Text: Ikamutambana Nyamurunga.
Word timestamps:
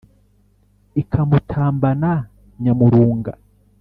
Ikamutambana 1.01 2.11
Nyamurunga. 2.63 3.33